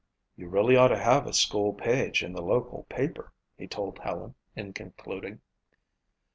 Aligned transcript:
"You 0.35 0.47
really 0.49 0.75
ought 0.75 0.87
to 0.87 0.97
have 0.97 1.27
a 1.27 1.31
school 1.33 1.73
page 1.75 2.23
in 2.23 2.33
the 2.33 2.41
local 2.41 2.85
paper," 2.89 3.33
he 3.55 3.67
told 3.67 3.99
Helen 3.99 4.33
in 4.55 4.73
concluding. 4.73 5.41